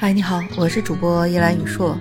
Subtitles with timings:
[0.00, 1.98] 嗨，你好，我是主播叶兰雨硕。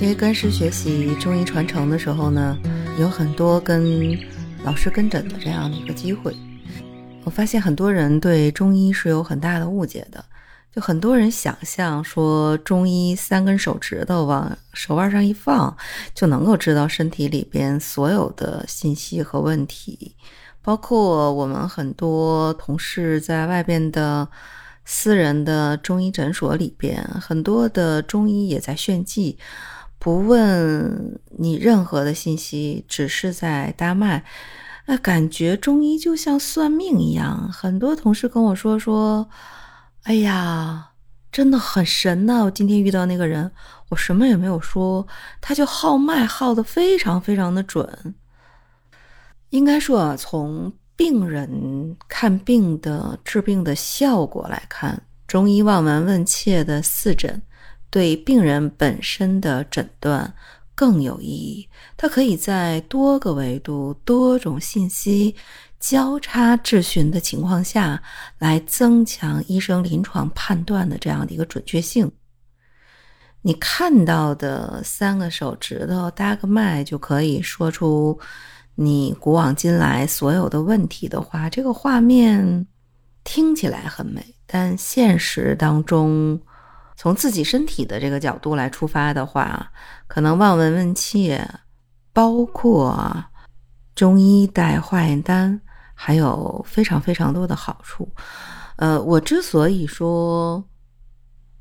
[0.00, 2.58] 为跟师学习中医传承的时候呢，
[2.98, 4.18] 有很多跟
[4.64, 6.36] 老师跟诊的这样的一个机会。
[7.22, 10.24] 我发现很多人对中医是有很大的误解的，
[10.74, 15.76] 就很多人想象说中医三根手指头往手腕上一放，
[16.12, 20.16] 就能够知道身体里边所有的信息和问题。
[20.62, 24.28] 包括我们很多同事在外边的
[24.84, 29.38] 私人的中医诊所里边，很多的中医也在炫技，
[29.98, 34.24] 不问你任何的信息，只是在搭脉。
[34.86, 37.50] 那感觉中医就像算命一样。
[37.52, 39.28] 很多同事跟我说说
[40.02, 40.90] ：“哎呀，
[41.30, 42.42] 真的很神呐！
[42.44, 43.52] 我今天遇到那个人，
[43.90, 45.06] 我什么也没有说，
[45.40, 48.16] 他就号脉号的非常非常的准。”
[49.50, 57.40] 应该说啊，从病人看病的治病的效果来看，中医望闻问切的四诊
[57.88, 60.34] 对病人本身的诊断
[60.74, 61.66] 更有意义。
[61.96, 65.34] 它可以在多个维度、多种信息
[65.78, 68.02] 交叉质询的情况下
[68.36, 72.12] 来增强医生临床判断的这样的一个准确性。
[73.40, 78.20] 你看到的三个手指头搭个脉就可以说出。
[78.82, 82.66] 你古往今来所有的问题的话，这个画面
[83.24, 86.40] 听起来很美，但现实当中，
[86.96, 89.70] 从自己身体的这个角度来出发的话，
[90.06, 91.46] 可能望闻问切，
[92.14, 93.22] 包括
[93.94, 95.60] 中医带化验单，
[95.92, 98.10] 还有非常非常多的好处。
[98.76, 100.64] 呃，我之所以说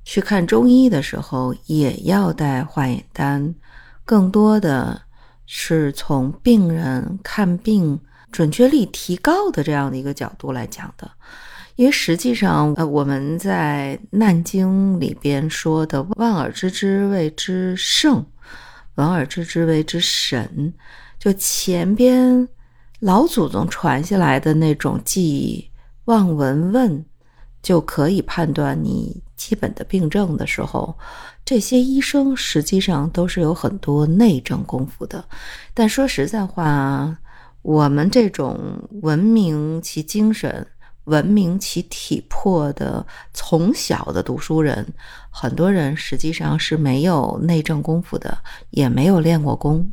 [0.06, 3.54] 去看中医的时候也要带化验单，
[4.06, 5.02] 更多的。
[5.52, 8.00] 是从病人看病
[8.32, 11.10] 准确率提高的这样的一个角度来讲的，
[11.76, 18.24] 因为实际上，呃，我们在《难经》里边说的“望而知之谓之圣，
[18.94, 20.72] 闻而知之谓之神”，
[21.18, 22.48] 就前边
[23.00, 25.68] 老祖宗传下来的那种记忆，
[26.06, 27.04] 望闻问
[27.62, 30.96] 就可以判断你基本的病症的时候。
[31.46, 35.24] 这些医生实际上都是有很多内政功夫的，
[35.74, 37.18] 但说实在话，
[37.64, 38.60] 我们这种
[39.02, 40.68] 文明其精神、
[41.06, 43.04] 文明其体魄的
[43.34, 44.86] 从小的读书人，
[45.32, 48.38] 很多人实际上是没有内政功夫的，
[48.70, 49.92] 也没有练过功，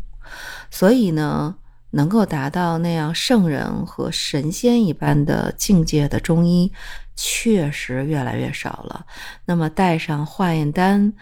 [0.71, 1.57] 所以呢，
[1.97, 6.71] 能够达到那样圣人和神仙一般的境界的中医，
[7.17, 9.05] 确实越来越少了。
[9.47, 11.13] 那么带上化验单。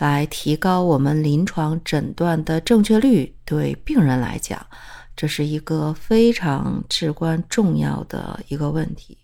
[0.00, 4.66] 来提高我们临床诊断的正确率，对病人来讲，
[5.14, 9.16] 这是一个非常至关重要的一个问题。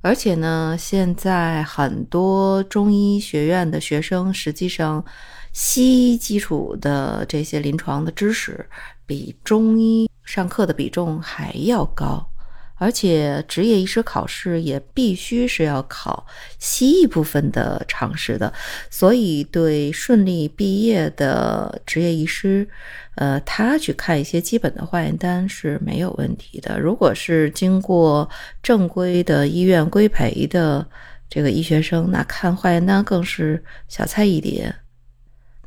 [0.00, 5.04] 而且呢，现在很多中医学院的学生，实际上
[5.52, 8.64] 西医基础的这些临床的知识，
[9.04, 12.28] 比中医上课的比重还要高。
[12.76, 16.26] 而且执业医师考试也必须是要考
[16.58, 18.52] 西医部分的常识的，
[18.90, 22.68] 所以对顺利毕业的执业医师，
[23.14, 26.80] 呃，他去看一些基本的化验单是没有问题的。
[26.80, 28.28] 如果是经过
[28.64, 30.84] 正规的医院规培的
[31.28, 34.74] 这个医学生，那看化验单更是小菜一碟。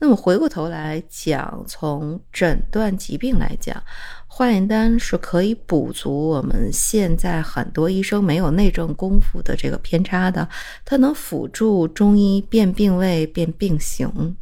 [0.02, 3.82] 那么回过头来讲，从诊断疾病来讲。
[4.38, 10.46] 化验单是可以补足我们现在很多医生没有内证功夫的这个偏差的，
[10.84, 14.36] 它能辅助中医辨病位、辨病型。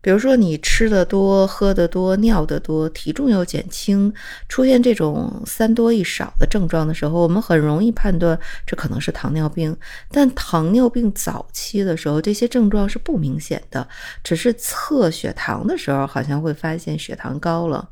[0.00, 4.12] 比如说，你吃的多、喝的多、尿的多，体重又减轻，
[4.48, 9.76] 出现这种三多一少的症状的时候，我们很容易判断这可能是糖尿病。
[10.12, 13.88] 但糖尿病早期的时候，这些症状是不明显的，
[14.22, 17.88] 只是测血糖的时候好像会发现血糖高了。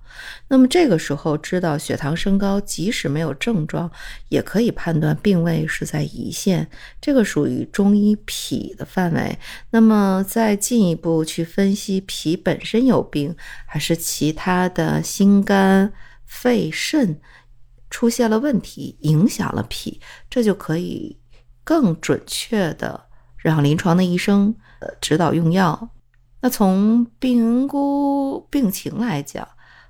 [0.47, 3.91] 那么这个时候知道血糖升高，即使没有症状，
[4.29, 6.69] 也可以判断病位是在胰腺，
[7.01, 9.37] 这个属于中医脾的范围。
[9.71, 12.04] 那么再进一步去分析。
[12.07, 13.37] 脾本身有病，
[13.67, 15.93] 还是其他的心肝
[16.25, 17.21] 肺肾
[17.91, 21.19] 出现了问题，影响了脾，这就可以
[21.63, 23.07] 更准确的
[23.37, 25.91] 让临床的医生呃指导用药。
[26.41, 29.47] 那从评估病情来讲，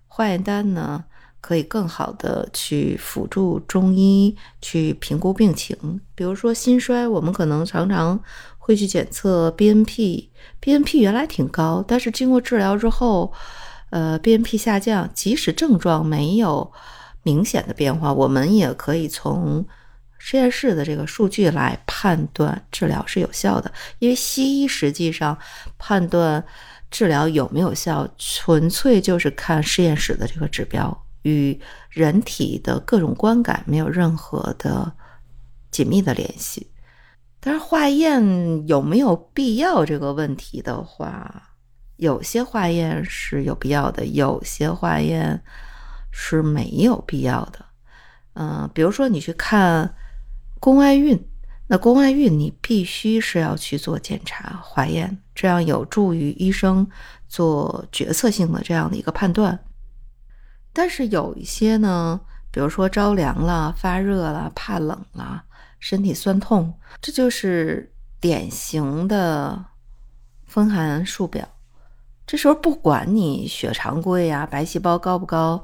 [0.06, 1.04] 化验单呢
[1.40, 6.00] 可以更好的去辅助中医去评估病情。
[6.14, 8.22] 比如说心衰，我们可能常常。
[8.64, 13.30] 会去检测 BNP，BNP 原来挺高，但是经过治疗之后，
[13.90, 16.72] 呃，BNP 下降，即使症状没有
[17.22, 19.66] 明显的变化，我们也可以从
[20.16, 22.26] 实验室的这个数据来判。
[22.32, 25.36] 断治疗是有效的，因为西医实际上
[25.76, 26.42] 判断
[26.90, 34.90] 治疗有没有效，纯粹就是看实验室的这个指标，与人体的各种观感没有任何的
[35.70, 36.66] 紧密的联系。
[37.46, 41.50] 但是化验有没有必要这个问题的话，
[41.96, 45.42] 有些化验是有必要的，有些化验
[46.10, 47.62] 是没有必要的。
[48.32, 49.94] 嗯，比如说你去看
[50.58, 51.22] 宫外孕，
[51.66, 56.88] 那宫外孕你必须是要去做检查化验，这样有助于医生
[57.28, 59.66] 做决策性的这样的一个判断。
[60.72, 62.18] 但是有一些呢，
[62.50, 65.44] 比如说着凉了、发热了、怕冷了、
[65.84, 66.72] 身体酸痛，
[67.02, 69.62] 这就是典型的
[70.46, 71.46] 风寒束表。
[72.26, 75.62] 这时候不管你血常规呀、白细胞高不高。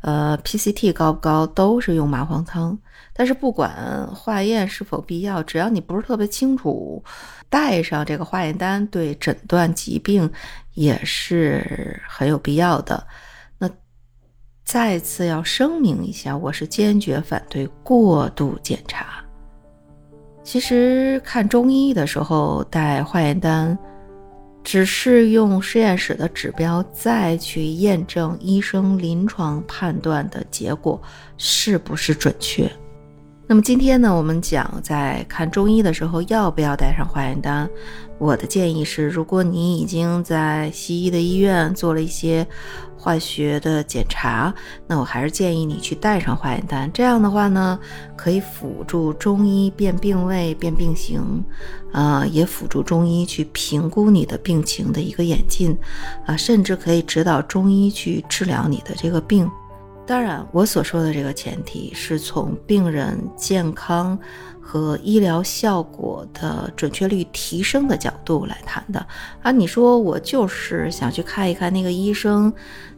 [0.00, 2.76] 呃，PCT 高不高都是用麻黄汤，
[3.12, 7.00] 但是不管化验是否必要，只要你不是特别清楚，
[7.48, 10.28] 带上这个化验单对诊断疾病
[10.74, 13.06] 也是很有必要的。
[13.58, 13.70] 那
[14.64, 19.21] 再次要声明一下，我是坚决反对过度检查。
[20.42, 23.76] 其实看中医的时候带化验单。
[24.64, 31.00] 只是用实验室的指标再去验证医生临床判断的结果
[31.36, 32.70] 是不是准确。
[33.52, 37.68] 那么今天呢，我们讲在看中医的时候要不要带上化验单。
[38.16, 42.46] 我的建议是，如果你已经在西医的医院做了一些
[42.96, 44.54] 化学的检查，
[44.86, 46.90] 那我还是建议你去带上化验单。
[46.94, 47.78] 这样的话呢，
[48.16, 51.44] 可以辅助中医辨病位、辨病型，
[51.92, 55.76] 啊，也辅助中医去评估你的病情的一个演进，
[56.24, 59.46] 啊，甚至可以指导中医去治疗你的这个病。
[60.06, 64.18] 当然，我所说的这个前提是从病人健康
[64.60, 69.06] 和医疗效果的准确率提升的角度来谈的
[69.42, 69.52] 啊。
[69.52, 72.52] 你说我就是想去看一看那个医生，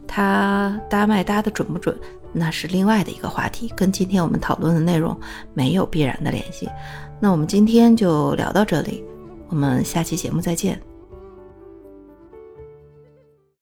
[0.07, 1.95] 他搭脉搭的准不准，
[2.33, 5.17] 那是另外的一个话题，跟今天我们讨论的内容
[5.53, 6.67] 没有必然的联系。
[7.19, 9.03] 那我们今天就聊到这里，
[9.47, 10.94] 我们下期节目再见。